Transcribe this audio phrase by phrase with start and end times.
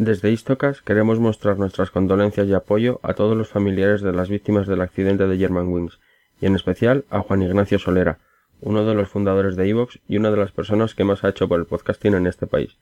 [0.00, 4.68] Desde Istocas queremos mostrar nuestras condolencias y apoyo a todos los familiares de las víctimas
[4.68, 5.98] del accidente de Germanwings,
[6.40, 8.20] y en especial a Juan Ignacio Solera,
[8.60, 11.48] uno de los fundadores de Evox y una de las personas que más ha hecho
[11.48, 12.76] por el podcasting en este país,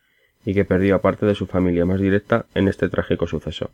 [0.45, 3.71] y que perdió a parte de su familia más directa en este trágico suceso.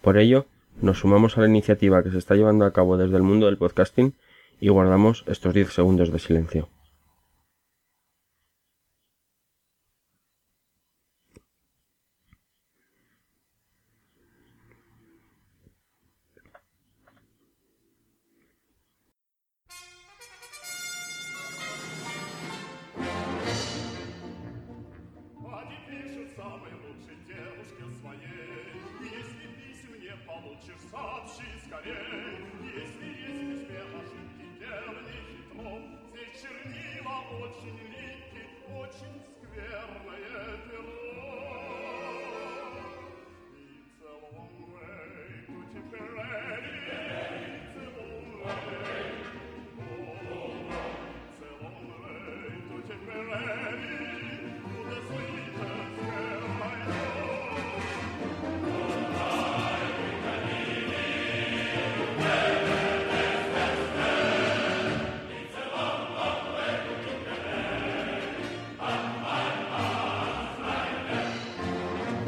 [0.00, 0.46] Por ello,
[0.80, 3.58] nos sumamos a la iniciativa que se está llevando a cabo desde el mundo del
[3.58, 4.14] podcasting
[4.58, 6.70] y guardamos estos 10 segundos de silencio.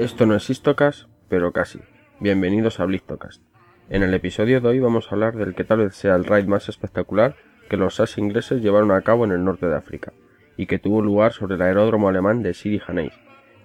[0.02, 1.78] Esto no es Histocast, pero casi.
[2.18, 3.40] Bienvenidos a Blistocast.
[3.88, 6.46] En el episodio de hoy vamos a hablar del que tal vez sea el raid
[6.46, 7.36] más espectacular
[7.70, 10.12] que los SAS ingleses llevaron a cabo en el norte de África,
[10.56, 13.12] y que tuvo lugar sobre el aeródromo alemán de Sidi Haneix,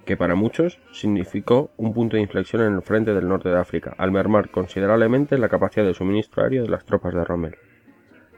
[0.05, 3.95] que para muchos significó un punto de inflexión en el frente del norte de África,
[3.97, 7.55] al mermar considerablemente la capacidad de suministro aéreo de las tropas de Rommel.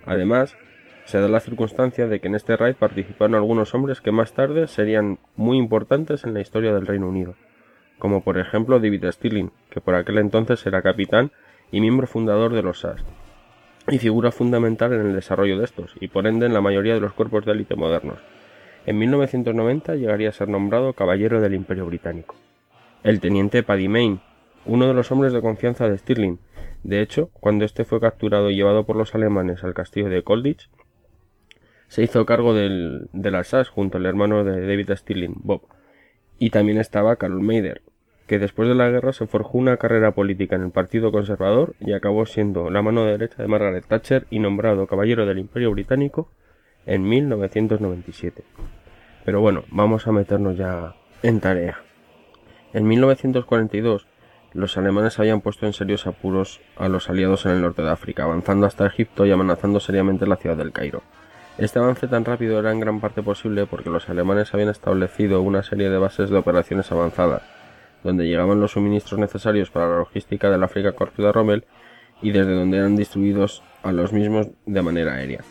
[0.05, 0.55] Además,
[1.03, 4.67] se da la circunstancia de que en este raid participaron algunos hombres que más tarde
[4.67, 7.35] serían muy importantes en la historia del Reino Unido
[7.99, 11.31] como por ejemplo David Stirling, que por aquel entonces era capitán
[11.71, 13.03] y miembro fundador de los SAS,
[13.89, 17.01] y figura fundamental en el desarrollo de estos, y por ende en la mayoría de
[17.01, 18.19] los cuerpos de élite modernos.
[18.85, 22.35] En 1990 llegaría a ser nombrado Caballero del Imperio Británico.
[23.03, 24.21] El teniente Paddy Main,
[24.65, 26.39] uno de los hombres de confianza de Stirling.
[26.83, 30.69] De hecho, cuando este fue capturado y llevado por los alemanes al castillo de Colditch,
[31.87, 35.61] se hizo cargo del, de las SAS junto al hermano de David Stirling, Bob.
[36.37, 37.81] Y también estaba Carol Meider,
[38.29, 41.93] que después de la guerra se forjó una carrera política en el Partido Conservador y
[41.93, 46.29] acabó siendo la mano derecha de Margaret Thatcher y nombrado Caballero del Imperio Británico
[46.85, 48.43] en 1997.
[49.25, 51.79] Pero bueno, vamos a meternos ya en tarea.
[52.71, 54.05] En 1942,
[54.53, 58.25] los alemanes habían puesto en serios apuros a los aliados en el norte de África,
[58.25, 61.01] avanzando hasta Egipto y amenazando seriamente la ciudad del Cairo.
[61.57, 65.63] Este avance tan rápido era en gran parte posible porque los alemanes habían establecido una
[65.63, 67.41] serie de bases de operaciones avanzadas,
[68.03, 71.65] donde llegaban los suministros necesarios para la logística del África de Rommel
[72.21, 75.41] y desde donde eran distribuidos a los mismos de manera aérea.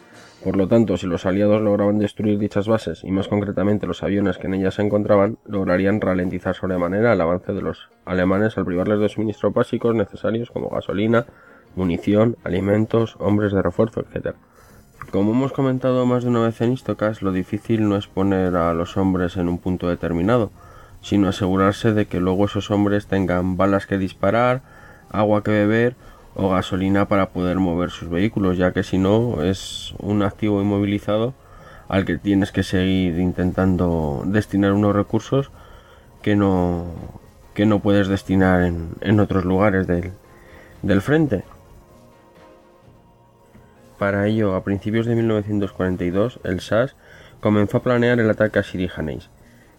[0.42, 4.38] Por lo tanto, si los aliados lograban destruir dichas bases, y más concretamente los aviones
[4.38, 9.00] que en ellas se encontraban, lograrían ralentizar sobremanera el avance de los alemanes al privarles
[9.00, 11.26] de suministros básicos necesarios como gasolina,
[11.74, 14.36] munición, alimentos, hombres de refuerzo, etc.
[15.10, 18.72] Como hemos comentado más de una vez en Istocas, lo difícil no es poner a
[18.74, 20.52] los hombres en un punto determinado,
[21.02, 24.62] sino asegurarse de que luego esos hombres tengan balas que disparar,
[25.10, 25.96] agua que beber
[26.34, 31.34] o gasolina para poder mover sus vehículos, ya que si no es un activo inmovilizado
[31.88, 35.50] al que tienes que seguir intentando destinar unos recursos
[36.22, 36.86] que no,
[37.54, 40.12] que no puedes destinar en, en otros lugares del,
[40.82, 41.44] del frente.
[43.98, 46.94] Para ello, a principios de 1942, el SAS
[47.40, 48.88] comenzó a planear el ataque a Siri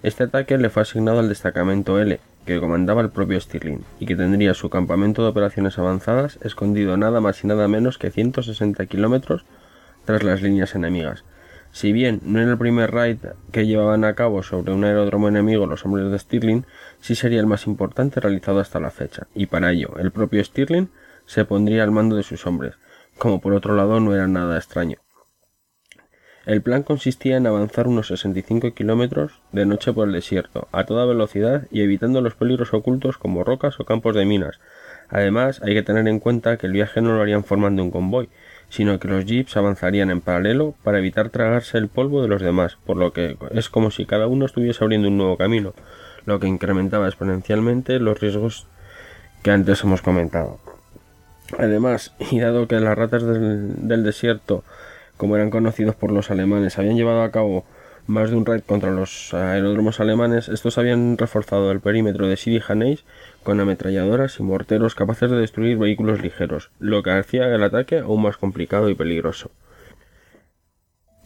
[0.02, 4.16] este ataque le fue asignado al destacamento L, que comandaba el propio Stirling, y que
[4.16, 9.44] tendría su campamento de operaciones avanzadas escondido nada más y nada menos que 160 kilómetros
[10.06, 11.24] tras las líneas enemigas.
[11.72, 13.18] Si bien no era el primer raid
[13.52, 16.66] que llevaban a cabo sobre un aeródromo enemigo los hombres de Stirling,
[17.00, 20.90] sí sería el más importante realizado hasta la fecha, y para ello el propio Stirling
[21.26, 22.76] se pondría al mando de sus hombres,
[23.18, 24.98] como por otro lado no era nada extraño.
[26.46, 31.06] El plan consistía en avanzar unos 65 kilómetros de noche por el desierto, a toda
[31.06, 34.60] velocidad y evitando los peligros ocultos como rocas o campos de minas.
[35.10, 38.30] Además, hay que tener en cuenta que el viaje no lo harían formando un convoy,
[38.70, 42.78] sino que los jeeps avanzarían en paralelo para evitar tragarse el polvo de los demás,
[42.86, 45.74] por lo que es como si cada uno estuviese abriendo un nuevo camino,
[46.26, 48.68] lo que incrementaba exponencialmente los riesgos
[49.44, 50.60] que antes hemos comentado.
[51.58, 54.64] Además, y dado que las ratas del, del desierto
[55.20, 57.66] como eran conocidos por los alemanes, habían llevado a cabo
[58.08, 62.62] más de un raid contra los aeródromos alemanes, estos habían reforzado el perímetro de Sidi
[62.66, 63.04] Haneis
[63.44, 68.22] con ametralladoras y morteros capaces de destruir vehículos ligeros, lo que hacía el ataque aún
[68.22, 69.52] más complicado y peligroso.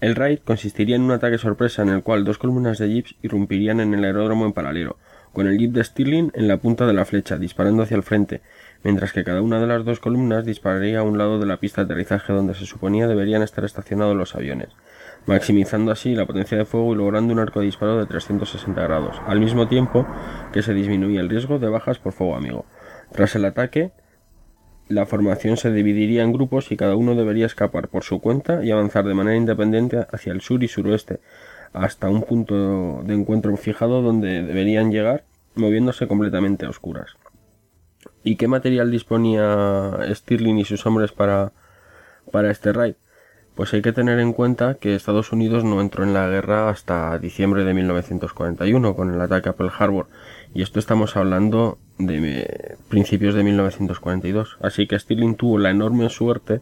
[0.01, 3.79] El raid consistiría en un ataque sorpresa en el cual dos columnas de jeeps irrumpirían
[3.79, 4.97] en el aeródromo en paralelo,
[5.33, 8.41] con el jeep de Stirling en la punta de la flecha, disparando hacia el frente,
[8.83, 11.81] mientras que cada una de las dos columnas dispararía a un lado de la pista
[11.81, 14.69] de aterrizaje donde se suponía deberían estar estacionados los aviones,
[15.25, 19.21] maximizando así la potencia de fuego y logrando un arco de disparo de 360 grados,
[19.25, 20.05] al mismo tiempo
[20.51, 22.65] que se disminuía el riesgo de bajas por fuego amigo.
[23.11, 23.91] Tras el ataque,
[24.89, 28.71] la formación se dividiría en grupos y cada uno debería escapar por su cuenta y
[28.71, 31.19] avanzar de manera independiente hacia el sur y suroeste,
[31.71, 35.23] hasta un punto de encuentro fijado donde deberían llegar,
[35.55, 37.15] moviéndose completamente a oscuras.
[38.23, 41.51] ¿Y qué material disponía Stirling y sus hombres para,
[42.31, 42.95] para este raid?
[43.55, 47.19] Pues hay que tener en cuenta que Estados Unidos no entró en la guerra hasta
[47.19, 50.07] diciembre de 1941 con el ataque a Pearl Harbor
[50.55, 54.57] y esto estamos hablando de principios de 1942.
[54.61, 56.61] Así que Stirling tuvo la enorme suerte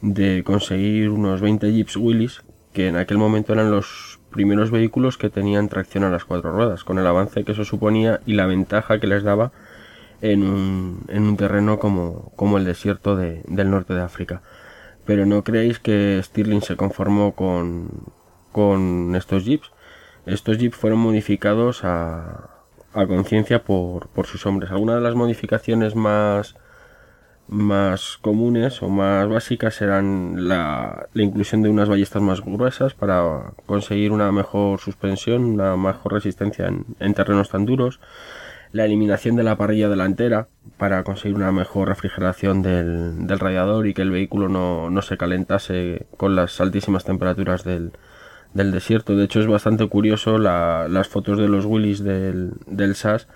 [0.00, 2.42] de conseguir unos 20 Jeeps Willys,
[2.72, 6.84] que en aquel momento eran los primeros vehículos que tenían tracción a las cuatro ruedas,
[6.84, 9.52] con el avance que eso suponía y la ventaja que les daba
[10.20, 14.42] en un, en un terreno como, como el desierto de, del norte de África.
[15.04, 17.88] Pero no creéis que Stirling se conformó con,
[18.52, 19.70] con estos jeeps.
[20.26, 22.50] Estos jeeps fueron modificados a,
[22.92, 24.70] a conciencia por, por, sus hombres.
[24.70, 26.56] Algunas de las modificaciones más,
[27.46, 33.52] más comunes o más básicas eran la, la, inclusión de unas ballestas más gruesas para
[33.66, 38.00] conseguir una mejor suspensión, una mejor resistencia en, en terrenos tan duros,
[38.72, 43.94] la eliminación de la parrilla delantera para conseguir una mejor refrigeración del, del radiador y
[43.94, 47.92] que el vehículo no, no se calentase con las altísimas temperaturas del,
[48.54, 49.16] del desierto.
[49.16, 53.28] De hecho, es bastante curioso las fotos de los Willys del, del SAS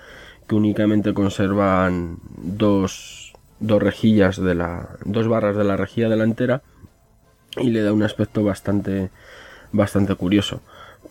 [0.49, 4.89] que únicamente conservan dos, dos rejillas de la.
[5.05, 6.63] dos barras de la rejilla delantera
[7.57, 9.11] y le da un aspecto bastante
[9.73, 10.61] bastante curioso.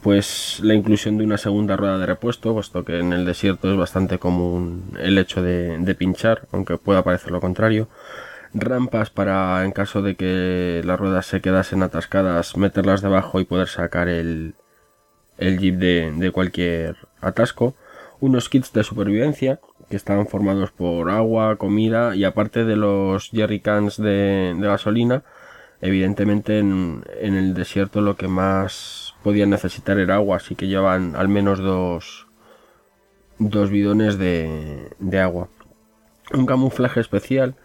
[0.02, 3.78] Pues la inclusión de una segunda rueda de repuesto, puesto que en el desierto es
[3.78, 7.88] bastante común el hecho de, pinchar, aunque pueda parecer lo contrario.
[8.54, 13.68] Rampas para, en caso de que las ruedas se quedasen atascadas, meterlas debajo y poder
[13.68, 14.56] sacar el,
[15.38, 17.76] el jeep de, cualquier atasco,
[18.20, 19.60] unos kits de supervivencia
[19.90, 25.24] que estaban formados por agua, comida y aparte de los jerry cans de, de gasolina,
[25.82, 31.16] evidentemente en, en, el desierto lo que más podían necesitar era agua, así que llevan
[31.16, 32.28] al menos dos,
[33.40, 35.50] dos bidones de, de agua.
[36.34, 37.56] Un camuflaje especial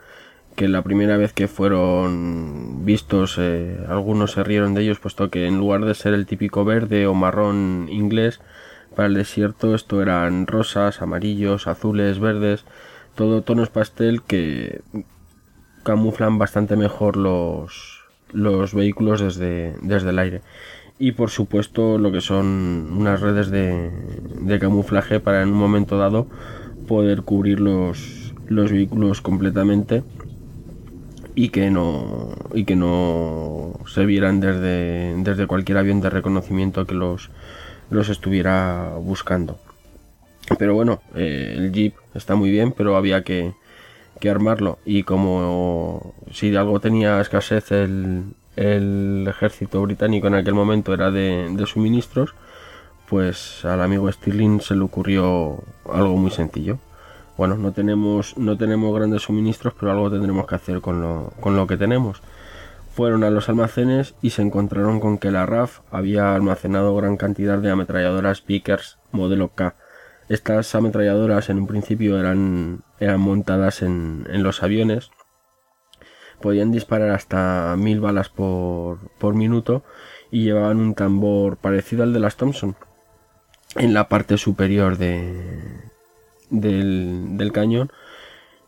[0.57, 5.47] que la primera vez que fueron vistos eh, algunos se rieron de ellos puesto que
[5.47, 8.41] en lugar de ser el típico verde o marrón inglés
[8.95, 12.65] para el desierto esto eran rosas, amarillos, azules, verdes,
[13.15, 14.81] todo tonos pastel que
[15.83, 18.01] camuflan bastante mejor los,
[18.33, 20.41] los vehículos desde, desde el aire
[20.99, 23.91] y por supuesto lo que son unas redes de,
[24.41, 26.27] de camuflaje para en un momento dado
[26.89, 30.03] poder cubrir los, los vehículos completamente
[31.35, 36.95] y que no y que no se vieran desde, desde cualquier avión de reconocimiento que
[36.95, 37.31] los,
[37.91, 39.59] los estuviera buscando.
[40.59, 43.53] Pero bueno, eh, el Jeep está muy bien, pero había que,
[44.21, 44.79] que armarlo.
[44.87, 48.25] Y como si algo tenía escasez el,
[48.57, 52.35] el ejército británico en aquel momento era de, suministros,
[53.09, 56.79] pues al amigo Stirling se le ocurrió algo muy sencillo
[57.37, 61.55] bueno, no tenemos, no tenemos grandes suministros, pero algo tendremos que hacer con lo, con
[61.55, 62.23] lo que tenemos.
[62.95, 67.59] Fueron a los almacenes y se encontraron con que la RAF había almacenado gran cantidad
[67.59, 69.75] de ametralladoras Vickers modelo K.
[70.31, 75.11] Estas ametralladoras en un principio eran, eran montadas en, en los aviones.
[76.41, 79.83] Podían disparar hasta mil balas por, por minuto
[80.31, 82.77] y llevaban un tambor parecido al de las Thompson
[83.77, 85.35] en la parte superior de,
[86.51, 87.91] del, cañón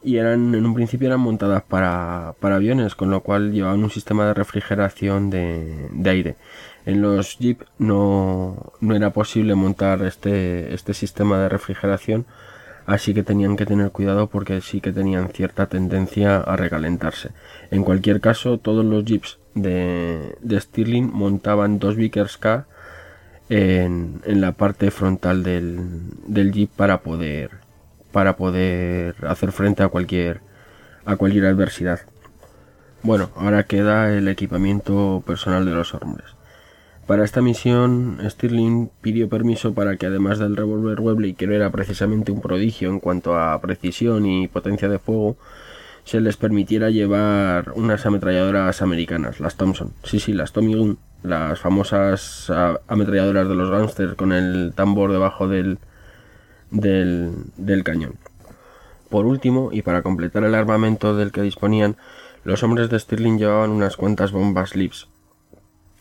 [0.02, 3.90] y eran en un principio eran montadas para, para, aviones, con lo cual llevaban un
[3.90, 6.36] sistema de refrigeración de, de aire.
[6.86, 12.26] En los Jeep no, no, era posible montar este, este sistema de refrigeración,
[12.88, 17.32] así que tenían que tener cuidado porque sí que tenían cierta tendencia a recalentarse.
[17.70, 22.66] En cualquier caso, todos los Jeeps de, de Stirling montaban dos Vickers K
[23.50, 25.78] en, en la parte frontal del,
[26.26, 27.50] del Jeep para poder
[28.10, 30.40] para poder hacer frente a cualquier
[31.04, 32.00] a cualquier adversidad.
[33.02, 36.37] Bueno, ahora queda el equipamiento personal de los hombres.
[37.08, 41.70] Para esta misión, Stirling pidió permiso para que además del revólver Webley, que no era
[41.70, 45.38] precisamente un prodigio en cuanto a precisión y potencia de fuego,
[46.04, 49.94] se les permitiera llevar unas ametralladoras americanas, las Thompson.
[50.04, 52.52] Sí, sí, las Tommy Gun, las famosas
[52.88, 55.78] ametralladoras de los gangsters con el tambor debajo del,
[56.70, 58.16] del, del cañón.
[59.08, 61.96] Por último, y para completar el armamento del que disponían,
[62.44, 65.08] los hombres de Stirling llevaban unas cuantas bombas Lips,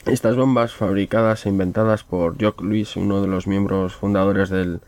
[0.08, 4.80] estas bombas, fabricadas e inventadas por Jock Lewis, uno de los miembros fundadores del,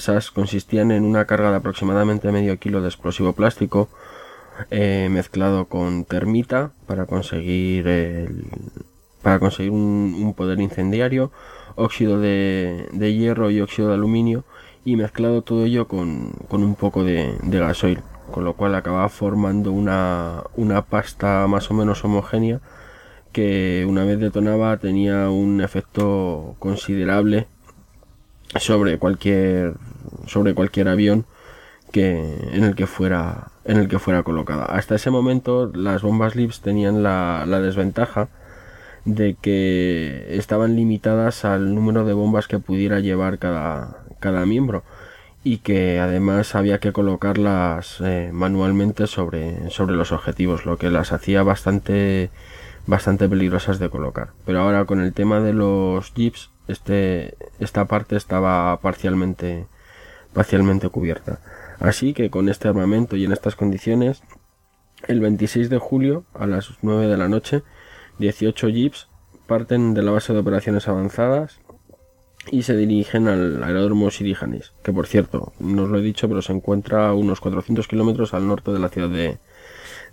[0.00, 3.88] SAS, consistían en una carga de aproximadamente medio kilo de explosivo plástico
[4.70, 8.46] eh, mezclado con termita para conseguir el,
[9.22, 11.30] para conseguir un, poder incendiario,
[11.76, 14.44] óxido de, hierro y óxido de aluminio
[14.84, 19.08] y mezclado todo ello con, con un poco de, de, gasoil, con lo cual acababa
[19.08, 22.60] formando una, una pasta más o menos homogénea
[23.32, 27.46] que una vez detonaba tenía un efecto considerable
[28.56, 29.74] sobre cualquier
[30.26, 31.26] sobre cualquier avión
[31.92, 32.18] que
[32.52, 34.64] en el que fuera en el que fuera colocada.
[34.64, 38.28] Hasta ese momento las bombas Lips tenían la, la desventaja
[39.04, 44.84] de que estaban limitadas al número de bombas que pudiera llevar cada, cada miembro
[45.44, 51.12] y que además había que colocarlas eh, manualmente sobre, sobre los objetivos, lo que las
[51.12, 52.30] hacía bastante
[52.88, 54.30] bastante peligrosas de colocar.
[54.44, 59.66] Pero ahora con el tema de los jeeps, este, esta parte estaba parcialmente,
[60.32, 61.38] parcialmente cubierta.
[61.78, 64.22] Así que con este armamento y en estas condiciones,
[65.06, 67.62] el 26 de julio a las 9 de la noche,
[68.18, 69.08] 18 jeeps
[69.46, 71.60] parten de la base de operaciones avanzadas
[72.50, 76.40] y se dirigen al aeródromo Sirijanis, que por cierto, no os lo he dicho, pero
[76.40, 79.38] se encuentra a unos 400 kilómetros al norte de la ciudad de,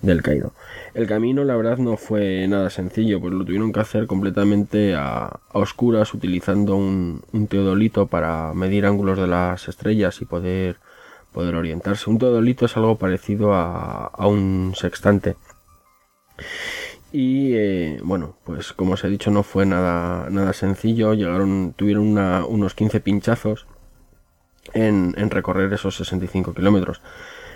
[0.02, 0.54] del Cairo.
[0.96, 5.42] El camino, la verdad, no fue nada sencillo, pues lo tuvieron que hacer completamente a,
[5.52, 10.78] oscuras, utilizando un, teodolito para medir ángulos de las estrellas y poder,
[11.34, 12.10] poder orientarse.
[12.10, 15.36] Un teodolito es algo parecido a, un sextante.
[17.12, 21.14] Y eh, bueno, pues como os he dicho, no fue nada, nada sencillo.
[21.14, 23.68] Llegaron, tuvieron unos 15 pinchazos
[24.74, 27.02] en, en recorrer esos 65 kilómetros.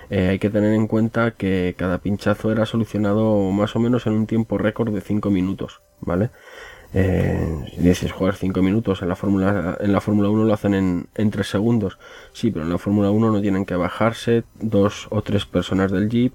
[0.09, 4.13] Eh, hay que tener en cuenta que cada pinchazo era solucionado más o menos en
[4.13, 6.31] un tiempo récord de 5 minutos, ¿vale?
[6.93, 11.07] Eh, dices, jugar 5 minutos, en la Fórmula en la Fórmula 1 lo hacen en,
[11.15, 11.99] en 3 segundos.
[12.33, 16.09] Sí, pero en la Fórmula 1 no tienen que bajarse dos o tres personas del
[16.09, 16.33] Jeep,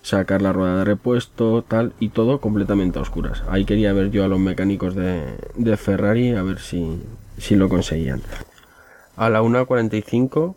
[0.00, 3.42] sacar la rueda de repuesto, tal, y todo completamente a oscuras.
[3.50, 5.24] Ahí quería ver yo a los mecánicos de,
[5.56, 7.02] de Ferrari a ver si,
[7.36, 8.22] si lo conseguían.
[9.16, 10.54] A la 1.45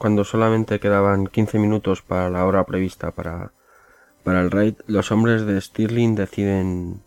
[0.00, 3.52] cuando solamente quedaban 15 minutos para la hora prevista para,
[4.24, 7.02] para el raid, los hombres de Stirling deciden,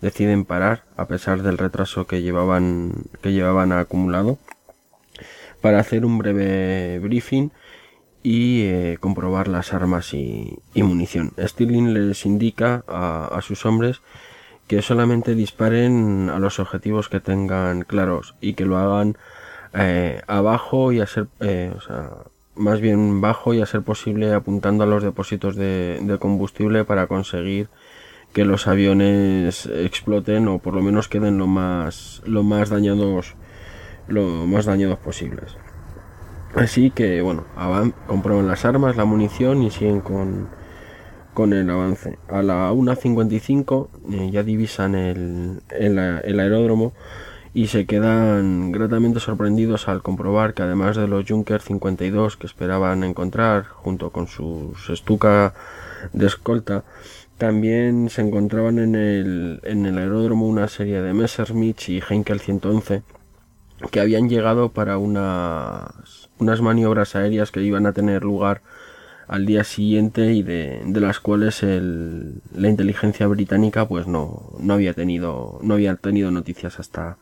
[0.00, 4.38] deciden parar, a pesar del retraso que llevaban, que llevaban acumulado,
[5.60, 7.52] para hacer un breve briefing
[8.24, 11.34] y eh, comprobar las armas y, munición.
[11.38, 14.00] Stirling les indica a, a, sus hombres
[14.66, 19.16] que solamente disparen a los objetivos que tengan claros y que lo hagan
[19.74, 22.10] eh, abajo y a ser, eh, o sea,
[22.54, 27.68] más bien bajo y a ser posible apuntando a los depósitos de, combustible para conseguir
[28.34, 33.34] que los aviones exploten o por lo menos queden lo más lo más dañados
[34.08, 35.56] lo más dañados posibles.
[36.54, 37.44] Así que bueno
[38.06, 40.48] comprueban las armas la munición y siguen con
[41.32, 42.18] con el avance.
[42.28, 46.92] A la 1.55 eh, ya divisan el, el, el aeródromo
[47.54, 53.04] y se quedan gratamente sorprendidos al comprobar que además de los Junker 52 que esperaban
[53.04, 55.52] encontrar junto con sus Stuka
[56.12, 56.84] de escolta,
[57.36, 63.02] también se encontraban en el, en el aeródromo una serie de Messerschmitt y Heinkel 111
[63.90, 68.62] que habían llegado para unas, unas maniobras aéreas que iban a tener lugar
[69.28, 74.74] al día siguiente y de, de las cuales el, la inteligencia británica pues no, no
[74.74, 77.18] había tenido no había tenido noticias hasta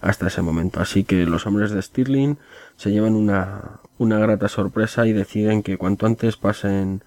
[0.00, 0.80] hasta ese momento.
[0.80, 2.38] Así que los hombres de Stirling
[2.76, 7.02] se llevan una, una grata sorpresa y deciden que cuanto antes pasen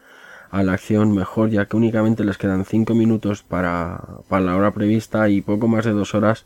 [0.52, 4.72] a la acción mejor ya que únicamente les quedan 5 minutos para, para la hora
[4.72, 6.46] prevista y poco más de dos horas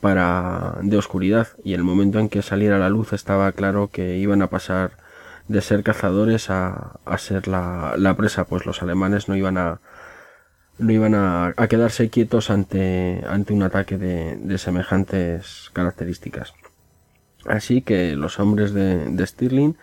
[0.00, 4.40] para de oscuridad y el momento en que saliera la luz estaba claro que iban
[4.40, 4.92] a pasar
[5.48, 9.80] de ser cazadores a, a ser la, la presa pues los alemanes no iban a,
[10.78, 16.54] no iban a, quedarse quietos ante, ante un ataque de, semejantes características.
[17.46, 19.76] Así que los hombres de, Stirling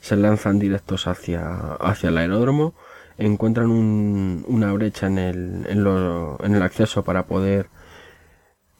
[0.00, 2.74] se lanzan directos hacia, hacia el aeródromo,
[3.18, 7.66] encuentran una brecha en el, en, el acceso para poder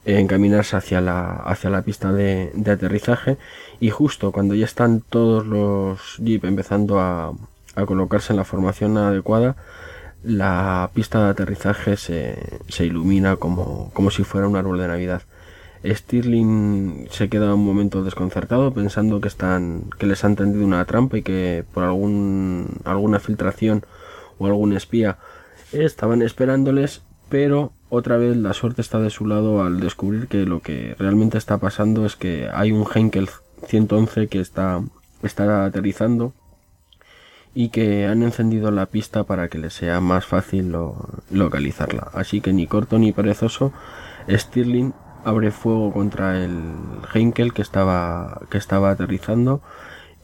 [0.05, 3.37] encaminarse hacia la, hacia la pista de, aterrizaje
[3.79, 7.33] y justo cuando ya están todos los jeep empezando a,
[7.85, 9.55] colocarse en la formación adecuada,
[10.23, 15.21] la pista de aterrizaje se, se ilumina como, como si fuera un árbol de Navidad.
[15.83, 21.17] Stirling se queda un momento desconcertado pensando que están que les han tendido una trampa
[21.17, 23.85] y que por algún alguna filtración
[24.39, 25.17] o algún espía
[25.71, 30.59] estaban esperándoles, pero otra vez la suerte está de su lado al descubrir que lo
[30.61, 33.29] que realmente está pasando es que hay un Henkel
[33.67, 34.81] 111 que está
[35.23, 36.33] está aterrizando
[37.53, 40.75] y que han encendido la pista para que les sea más fácil
[41.31, 42.09] localizarla.
[42.13, 43.73] Así que ni corto ni perezoso,
[44.29, 46.61] Stirling abre fuego contra el
[47.13, 49.61] Heinkel que estaba, que estaba aterrizando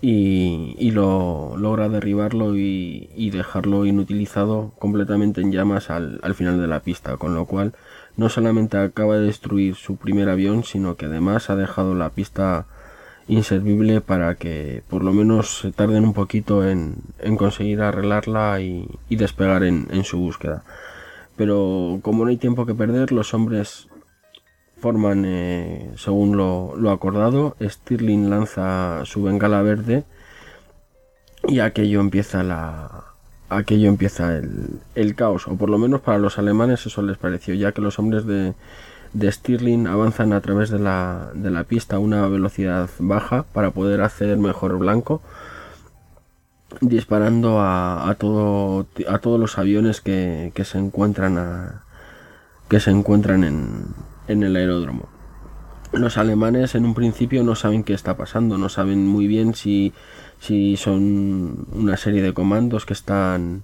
[0.02, 6.82] y, lo logra derribarlo y, dejarlo inutilizado completamente en llamas al, al, final de la
[6.82, 7.74] pista, con lo cual
[8.16, 12.66] no solamente acaba de destruir su primer avión, sino que además ha dejado la pista
[13.28, 18.88] inservible para que por lo menos se tarden un poquito en, en conseguir arreglarla y,
[19.10, 20.64] despegar en, en su búsqueda.
[21.36, 23.88] Pero como no hay tiempo que perder, los hombres
[24.86, 27.56] forman eh, según lo, acordado.
[27.60, 30.04] Stirling lanza su bengala verde
[31.48, 33.04] y aquello empieza la
[33.50, 34.38] aquello empieza
[34.96, 38.00] el, caos o por lo menos para los alemanes eso les pareció ya que los
[38.00, 38.54] hombres de,
[39.16, 43.72] de Stirling avanzan a través de la, de la pista a una velocidad baja para
[43.72, 45.22] poder hacer mejor blanco
[46.82, 51.84] disparando a, a, todo, a todos los aviones que, que se encuentran a,
[52.68, 53.86] que se encuentran en,
[54.28, 55.08] en el aeródromo.
[55.94, 59.94] Los alemanes en un principio no saben qué está pasando, no saben muy bien si,
[60.42, 63.64] si son una serie de comandos que están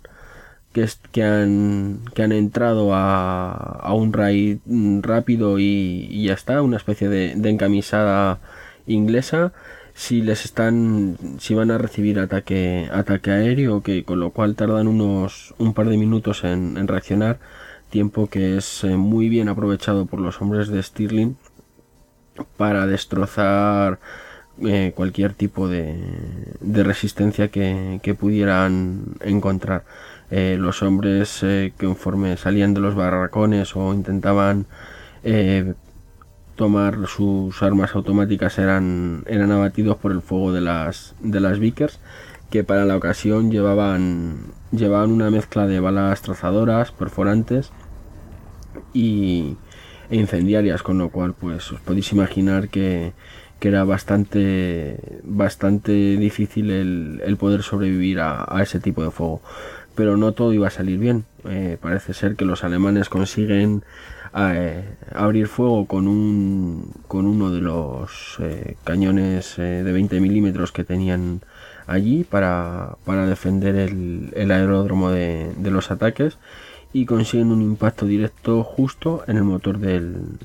[0.73, 4.59] que, que, han, que han entrado a, a un raid
[5.01, 8.39] rápido y, ya está, una especie de, de, encamisada
[8.87, 9.53] inglesa,
[9.93, 14.87] si les están, si van a recibir ataque, ataque aéreo, que con lo cual tardan
[14.87, 17.39] unos un par de minutos en, reaccionar
[17.89, 21.35] tiempo que es eh, muy bien aprovechado por los hombres de Stirling
[22.57, 23.99] para destrozar
[24.63, 25.97] eh, cualquier tipo de,
[26.61, 29.83] resistencia que, pudieran encontrar.
[30.31, 34.65] Eh, los hombres que conforme salían de los barracones o intentaban
[36.55, 41.99] tomar sus armas automáticas eran, eran abatidos por el fuego de las, de las Vickers
[42.51, 47.71] que para la ocasión llevaban, llevaban una mezcla de balas trazadoras, perforantes
[48.93, 49.55] y,
[50.09, 53.13] e incendiarias, con lo cual pues os podéis imaginar que,
[53.61, 59.41] era bastante, bastante difícil el, poder sobrevivir a, ese tipo de fuego.
[59.95, 61.25] Pero no todo iba a salir bien.
[61.45, 63.83] Eh, parece ser que los alemanes consiguen
[64.35, 70.83] eh, abrir fuego con, un, con uno de los eh, cañones de 20 milímetros que
[70.83, 71.41] tenían
[71.87, 76.37] allí para, para defender el, aeródromo de, de los ataques
[76.93, 80.37] y consiguen un impacto directo justo en el motor del,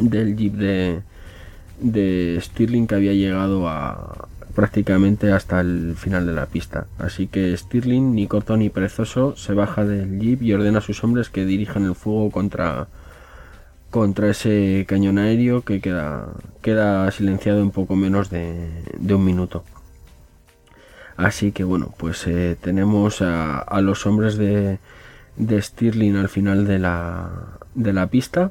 [0.00, 1.02] del Jeep de,
[1.80, 6.86] de Stirling que había llegado a prácticamente hasta el final de la pista.
[6.98, 11.02] Así que Stirling, ni corto ni perezoso, se baja del Jeep y ordena a sus
[11.04, 12.88] hombres que dirijan el fuego contra
[13.90, 16.28] contra ese cañón aéreo que queda,
[16.62, 19.64] queda silenciado en poco menos de, de un minuto.
[21.18, 24.78] Así que bueno, pues eh, tenemos a los hombres de,
[25.36, 28.50] de Stirling al final de la, de la pista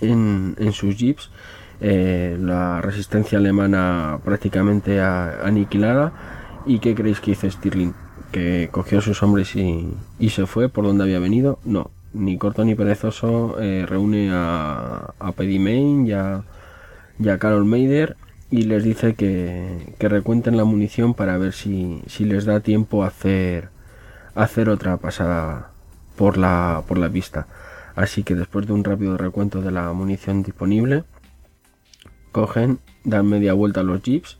[0.00, 1.30] en, en sus jeeps.
[1.84, 6.12] Eh, la resistencia alemana prácticamente aniquilada.
[6.64, 7.92] ¿Y qué creéis que hizo Stirling?
[8.30, 11.58] Que cogió a sus hombres y, y se fue por donde había venido.
[11.64, 16.44] No, ni corto ni perezoso eh, reúne a, a Paddy Main y a,
[17.38, 18.16] Carol Meider
[18.50, 23.02] y les dice que, que, recuenten la munición para ver si, si les da tiempo
[23.02, 23.70] a hacer
[24.34, 25.70] hacer otra pasada
[26.16, 27.46] por la, por la pista.
[27.94, 31.04] Así que después de un rápido recuento de la munición disponible,
[32.32, 34.38] cogen, dan media vuelta a los jeeps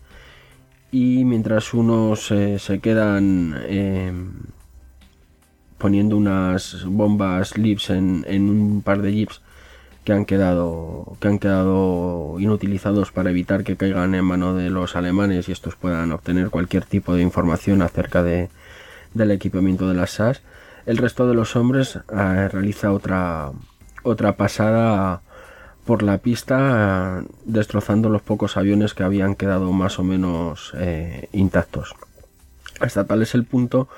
[0.91, 4.33] y mientras unos eh, se quedan em,
[5.79, 9.41] poniendo unas bombas lips en, en, un par de jeeps
[10.05, 14.97] que han quedado que han quedado inutilizados para evitar que caigan en mano de los
[14.97, 18.51] alemanes y estos puedan obtener cualquier tipo de información acerca de,
[19.15, 20.43] del equipamiento de las SAS.
[20.85, 23.53] El resto de los hombres eh, realiza otra,
[24.03, 25.23] otra pasada
[25.85, 31.95] por la pista, destrozando los pocos aviones que habían quedado más o menos eh, intactos.
[32.81, 33.89] Hasta tal es el punto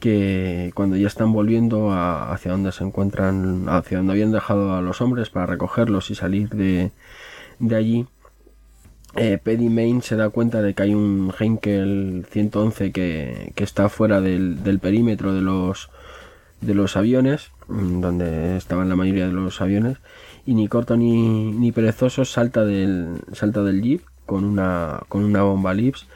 [0.00, 5.00] que cuando ya están volviendo hacia donde se encuentran, hacia donde habían dejado a los
[5.00, 6.90] hombres para recogerlos y salir de,
[7.58, 8.06] de allí,
[9.16, 14.20] eh, Main se da cuenta de que hay un Heinkel 111 que, que está fuera
[14.20, 15.88] del, del, perímetro de los,
[16.66, 19.98] de los aviones, mm, donde estaban la mayoría de los aviones,
[20.46, 25.42] y ni corto ni, ni perezoso salta del, salta del jeep con una, con una
[25.42, 26.06] bomba Lips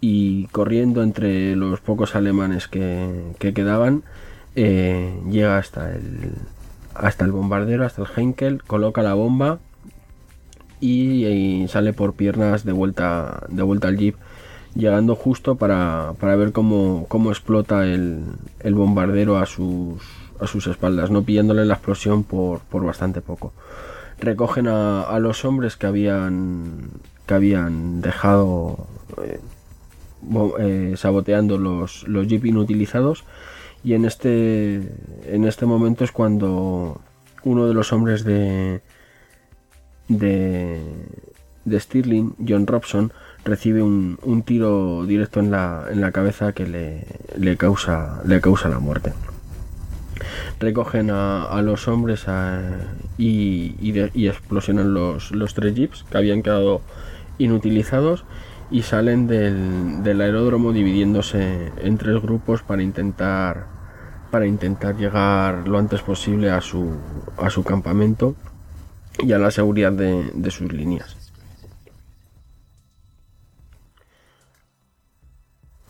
[0.00, 4.04] y corriendo entre los pocos alemanes que, que quedaban,
[4.54, 6.32] eh, llega hasta el,
[6.94, 9.58] hasta el bombardero, hasta el Heinkel, coloca la bomba
[10.80, 14.16] y, sale por piernas de vuelta, de vuelta al jeep,
[14.78, 18.22] llegando justo para, para ver cómo, cómo explota el,
[18.60, 20.00] el, bombardero a sus,
[20.40, 23.52] a sus espaldas, no pillándole la explosión por, por bastante poco.
[24.20, 26.90] Recogen a, los hombres que habían,
[27.26, 28.86] que habían dejado
[29.24, 29.40] eh,
[30.60, 33.24] eh, saboteando los, los jeep inutilizados
[33.82, 34.76] y en este,
[35.26, 37.00] en este momento es cuando
[37.42, 38.80] uno de los hombres de,
[40.06, 40.80] de,
[41.68, 43.12] de Stirling, John Robson,
[43.44, 47.04] recibe un, un, tiro directo en la, en la cabeza que le,
[47.36, 49.12] le, causa, le causa la muerte.
[50.58, 52.26] Recogen a, los hombres
[53.16, 56.82] y, y, explosionan los, los tres jeeps que habían quedado
[57.38, 58.24] inutilizados
[58.70, 63.78] y salen del, del aeródromo dividiéndose en tres grupos para intentar
[64.30, 66.94] para intentar llegar lo antes posible a su,
[67.38, 68.34] a su campamento
[69.20, 71.17] y a la seguridad de, de sus líneas.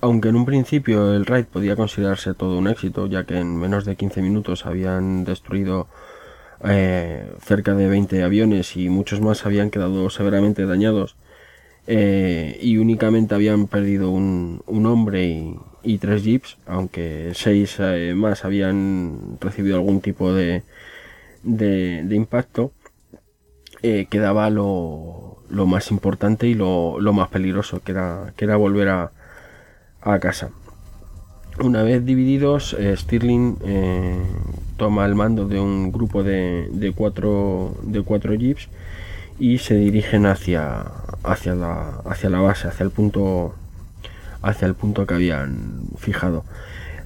[0.00, 3.84] Aunque en un principio el raid podía considerarse todo un éxito, ya que en menos
[3.84, 5.88] de 15 minutos habían destruido
[6.64, 11.16] eh, cerca de 20 aviones y muchos más habían quedado severamente dañados,
[11.88, 18.12] eh, y únicamente habían perdido un, un hombre y, y, tres jeeps, aunque seis eh,
[18.14, 20.62] más habían recibido algún tipo de,
[21.42, 22.72] de, de impacto,
[23.82, 28.56] eh, quedaba lo, lo, más importante y lo, lo, más peligroso, que era, que era
[28.56, 29.12] volver a,
[30.02, 30.50] a casa.
[31.60, 34.22] Una vez divididos, eh, Stirling eh,
[34.76, 38.68] toma el mando de un grupo de, cuatro, de cuatro jeeps
[39.38, 40.84] y se dirigen hacia,
[41.24, 43.54] hacia, la, hacia la base, hacia el punto
[44.42, 46.44] hacia el punto que habían fijado.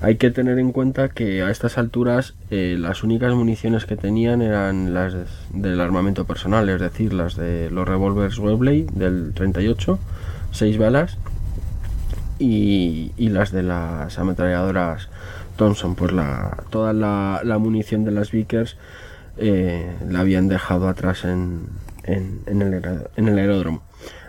[0.01, 4.43] Hay que tener en cuenta que a estas alturas eh, las únicas municiones que tenían
[4.43, 5.15] eran las
[5.53, 9.99] del armamento personal, es decir, las de los revólveres Webley del 38,
[10.51, 11.19] 6 balas,
[12.43, 15.09] y, las de las ametralladoras
[15.57, 15.95] Thompson.
[15.95, 18.77] Pues la, toda la, munición de las Vickers
[19.37, 21.67] eh, la habían dejado atrás en,
[22.05, 22.83] en, en, el,
[23.17, 23.83] en el aeródromo.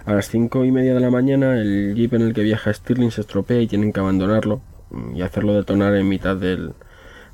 [0.06, 3.12] A las cinco y media de la mañana el jeep en el que viaja Stirling
[3.12, 4.62] se estropea y tienen que abandonarlo
[5.16, 6.74] y hacerlo detonar en mitad del,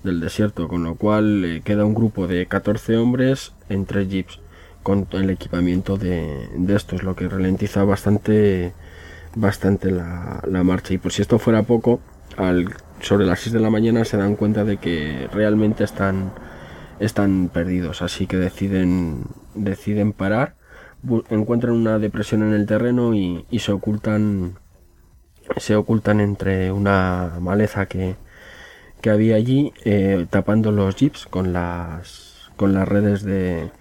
[0.03, 4.39] del desierto, con lo cual eh, queda un grupo de 14 hombres en tres jeeps
[4.83, 8.73] con el equipamiento de, de estos, lo que ralentiza bastante
[9.35, 10.93] bastante la, la, marcha.
[10.93, 11.99] Y por si esto fuera poco,
[12.37, 16.31] al, sobre las 6 de la mañana se dan cuenta de que realmente están,
[16.99, 19.23] están perdidos, así que deciden,
[19.55, 20.55] deciden parar,
[21.29, 24.57] encuentran una depresión en el terreno y, y se ocultan
[25.57, 28.15] se ocultan entre una maleza que,
[29.01, 33.71] que había allí, eh, tapando los jeeps con las, con las redes de,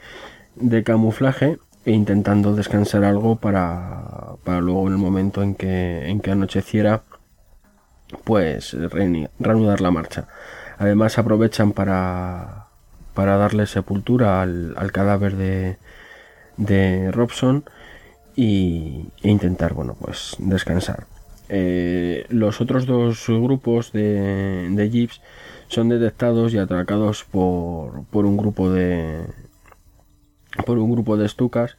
[0.57, 1.59] de camuflaje
[1.93, 7.03] intentando descansar algo para, para luego en el momento en que, en que anocheciera,
[8.25, 8.77] pues
[9.39, 10.29] reanudar la marcha.
[10.79, 12.67] Además aprovechan para,
[13.15, 15.77] para darle sepultura al, cadáver de,
[16.57, 17.65] de Robson
[18.37, 21.07] y, e intentar, bueno, pues descansar.
[21.49, 25.23] Eh, los otros dos grupos de, de, jeeps
[25.69, 29.25] son detectados y atracados por, por un grupo de
[30.65, 31.77] por un grupo de estucas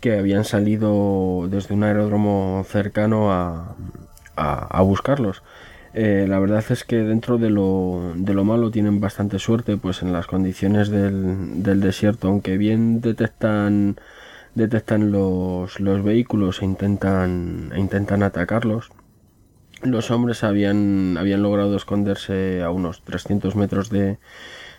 [0.00, 3.76] que habían salido desde un aeródromo cercano a,
[4.36, 5.42] a, buscarlos.
[5.94, 10.02] Eh, la verdad es que dentro de lo, de lo, malo tienen bastante suerte, pues
[10.02, 13.96] en las condiciones del, del desierto, aunque bien detectan
[14.54, 18.90] detectan los, los vehículos e intentan, e intentan atacarlos.
[19.82, 24.18] Los hombres habían, habían logrado esconderse a unos 300 metros de,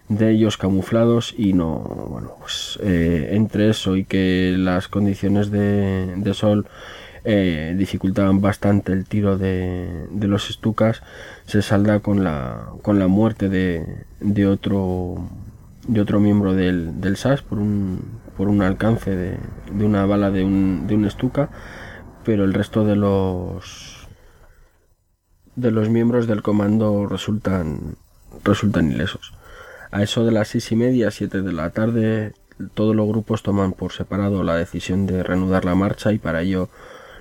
[0.09, 6.13] de ellos camuflados y no, bueno, pues eh, entre eso y que las condiciones de,
[6.17, 6.67] de sol
[7.23, 11.01] eh, dificultaban bastante el tiro de, de, los estucas,
[11.45, 15.29] se salda con la, con la muerte de, de otro
[15.87, 17.99] de otro miembro del, del SAS por un,
[18.37, 19.37] por un alcance de,
[19.71, 21.49] de una bala de un, de un estuca,
[22.23, 24.07] pero el resto de los
[25.55, 27.95] de los miembros del comando resultan,
[28.43, 29.33] resultan ilesos.
[29.93, 32.33] A eso de las seis y media, siete de la tarde,
[32.73, 36.67] todos los grupos toman por separado la decisión de reanudar la marcha y para ello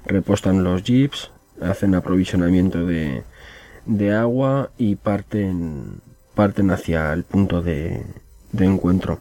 [0.06, 1.30] repostan los jeeps,
[1.60, 3.24] hacen aprovisionamiento de,
[4.14, 6.00] agua y parten,
[6.34, 8.06] parten hacia el punto de,
[8.52, 9.20] de encuentro.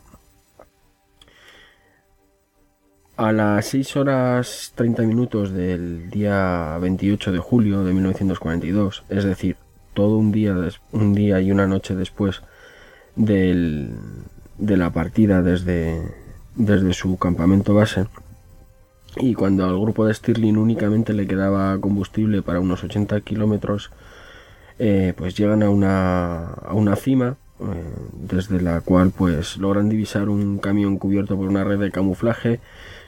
[3.17, 9.57] A las 6 horas 30 minutos del día 28 de julio de 1942, es decir,
[9.93, 10.55] todo un día,
[10.93, 12.43] un día y una noche después
[13.15, 13.91] del,
[14.57, 16.01] de la partida desde,
[16.55, 18.05] desde su campamento base,
[19.17, 23.91] y cuando al grupo de Stirling únicamente le quedaba combustible para unos 80 kilómetros,
[24.79, 27.63] eh, pues llegan a una, a una cima eh,
[28.13, 32.59] desde la cual pues logran divisar un camión cubierto por una red de camuflaje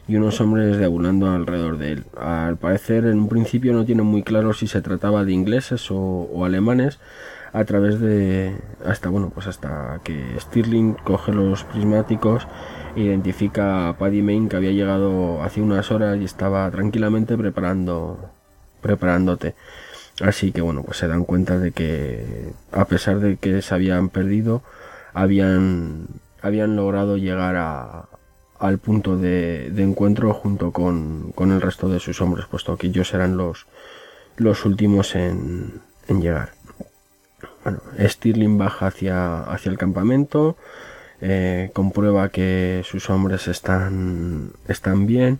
[0.07, 2.03] y unos hombres deambulando alrededor de él.
[2.19, 5.97] Al parecer en un principio no tienen muy claro si se trataba de ingleses o,
[5.97, 6.99] o alemanes
[7.53, 12.47] a través de hasta bueno pues hasta que Stirling coge los prismáticos
[12.95, 18.31] identifica a Paddy Main que había llegado hace unas horas y estaba tranquilamente preparando
[18.83, 19.55] preparándote.
[20.21, 24.09] Así que bueno, pues se dan cuenta de que a pesar de que se habían
[24.09, 24.61] perdido,
[25.13, 26.05] habían,
[26.43, 28.05] habían logrado llegar a,
[28.59, 33.11] al punto de, encuentro junto con, con, el resto de sus hombres, puesto que ellos
[33.15, 33.65] eran los,
[34.37, 36.51] los últimos en, en llegar.
[37.63, 40.57] Bueno, Stirling baja hacia, hacia el campamento,
[41.21, 45.39] eh, comprueba que sus hombres están, están bien,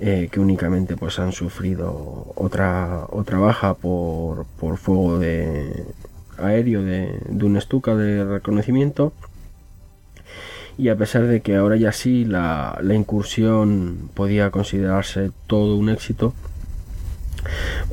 [0.00, 5.86] eh, que únicamente pues han sufrido otra, otra baja por, por fuego de
[6.36, 9.14] aéreo de, un estuca de reconocimiento.
[10.76, 15.88] Y a pesar de que ahora ya sí la, la, incursión podía considerarse todo un
[15.88, 16.34] éxito,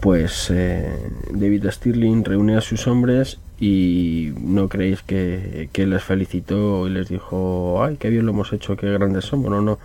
[0.02, 0.92] pues eh,
[1.32, 7.84] David Stirling reúne a sus hombres y no creéis que, les felicitó y les dijo,
[7.84, 9.80] ay, qué bien lo hemos hecho, qué grandes somos, no, no.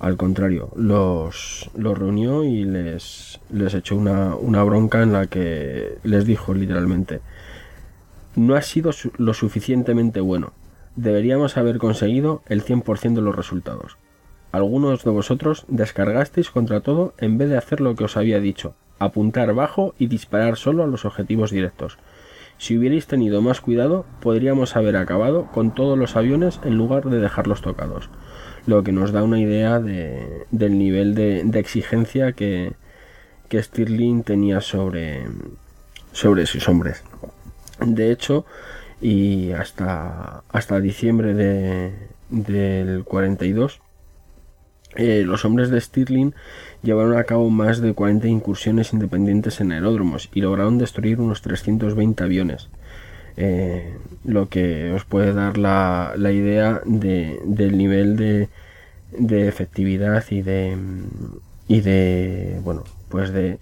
[0.00, 5.98] Al contrario, los, los reunió y les, les echó una, una bronca en la que
[6.02, 7.20] les dijo literalmente,
[8.36, 10.52] no ha sido lo suficientemente bueno,
[10.96, 13.96] deberíamos haber conseguido el 100% de los resultados.
[14.52, 18.74] Algunos de vosotros descargasteis contra todo en vez de hacer lo que os había dicho,
[18.98, 21.98] apuntar bajo y disparar solo a los objetivos directos.
[22.64, 27.20] Si hubierais tenido más cuidado, podríamos haber acabado con todos los aviones en lugar de
[27.20, 28.08] dejarlos tocados,
[28.66, 32.72] lo que nos da una idea de, del nivel de, exigencia que,
[33.50, 35.26] que, Stirling tenía sobre,
[36.12, 37.04] sobre sus hombres.
[37.80, 38.46] De hecho,
[38.98, 41.92] y hasta, hasta diciembre de,
[42.30, 43.82] del 42,
[44.96, 46.34] eh, los hombres de Stirling
[46.82, 52.22] llevaron a cabo más de 40 incursiones independientes en aeródromos y lograron destruir unos 320
[52.22, 52.68] aviones.
[53.36, 58.48] Eh, lo que os puede dar la, la idea de, del nivel de,
[59.10, 60.76] de, efectividad y de
[61.66, 63.58] y de bueno pues de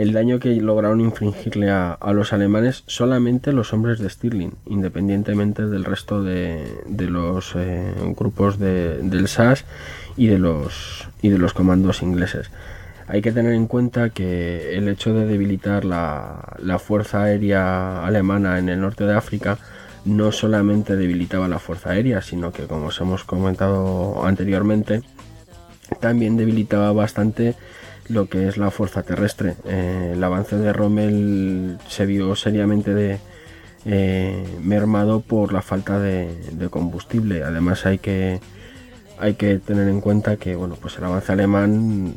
[0.00, 5.66] el daño que lograron infringirle a, a los alemanes solamente los hombres de Stirling independientemente
[5.66, 9.66] del resto de, de los eh, grupos de, del SAS
[10.16, 12.50] y de los y de los comandos ingleses.
[13.08, 18.58] Hay que tener en cuenta que el hecho de debilitar la, la fuerza aérea alemana
[18.58, 19.58] en el norte de África
[20.06, 25.02] no solamente debilitaba la fuerza aérea, sino que como os hemos comentado anteriormente,
[26.00, 27.54] también debilitaba bastante
[28.08, 29.54] lo que es la fuerza terrestre.
[29.64, 33.18] Eh, el avance de Rommel se vio seriamente de,
[33.86, 36.28] eh, mermado por la falta de,
[36.70, 37.42] combustible.
[37.42, 38.40] Además hay que
[39.18, 42.14] hay que tener en cuenta que bueno, pues el avance alemán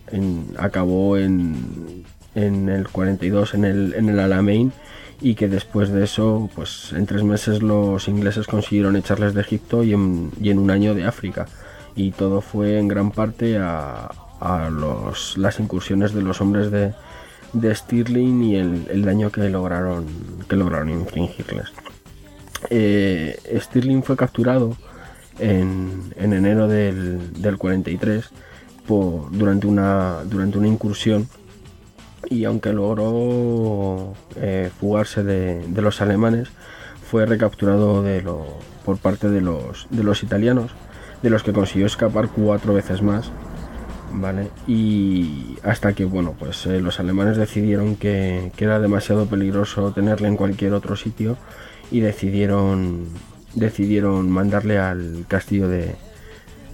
[0.58, 4.72] acabó en, en, el 42 en el, en el Alamein
[5.22, 9.84] y que después de eso, pues en tres meses los ingleses consiguieron echarles de Egipto
[9.84, 11.46] y en, y en un año de África.
[11.96, 14.10] Y todo fue en gran parte a,
[14.44, 14.70] a
[15.38, 16.94] las incursiones de los hombres de,
[17.54, 20.06] de Stirling y el, el, daño que lograron,
[20.50, 21.72] que lograron infringirles.
[22.70, 24.76] Eh, Stirling fue capturado
[25.40, 28.30] en, enero del, del 43
[28.86, 31.30] por, durante, una, durante una incursión
[32.30, 36.50] y aunque logró eh, fugarse de, de, los alemanes,
[37.10, 38.46] fue recapturado de lo,
[38.84, 40.72] por parte de los, de los italianos,
[41.22, 43.32] de los que consiguió escapar cuatro veces más.
[44.14, 44.50] ¿Vale?
[44.68, 50.28] Y hasta que bueno, pues eh, los alemanes decidieron que, que, era demasiado peligroso tenerle
[50.28, 51.38] en cualquier otro sitio
[51.92, 53.08] y decidieron
[53.56, 55.96] decidieron mandarle al castillo de,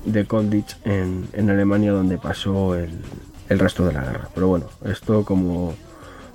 [0.06, 2.92] de Kolditz en, en, Alemania donde pasó el,
[3.50, 4.30] el, resto de la guerra.
[4.34, 5.74] Pero bueno, esto como,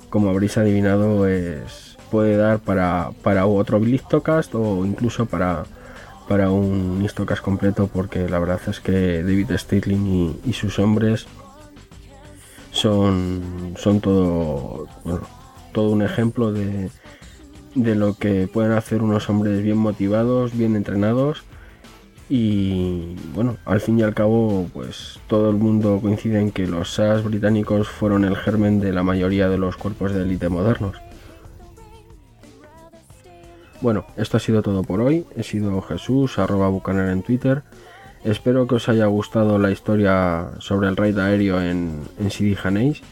[0.09, 5.63] como habréis adivinado es, puede dar para, para otro Blistocast o incluso para,
[6.27, 11.27] para un Histocast completo porque la verdad es que David Stirling y, sus hombres
[12.71, 14.87] son, son todo,
[15.71, 16.89] todo un ejemplo de,
[17.75, 21.43] de lo que pueden hacer unos hombres bien motivados, bien entrenados
[22.27, 26.91] y bueno, al fin y al cabo pues todo el mundo coincide en que los
[26.93, 30.95] SAS británicos fueron el germen de la mayoría de los cuerpos de élite modernos.
[33.85, 35.27] Bueno, esto ha sido todo por hoy.
[35.35, 37.61] He sido Jesús, arroba bucaner en Twitter.
[38.23, 43.03] Espero que os haya gustado la historia sobre el raid aéreo en, en Sidi Janeis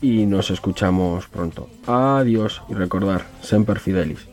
[0.00, 1.70] y nos escuchamos pronto.
[1.86, 4.31] Adiós y recordar, Semper Fidelis.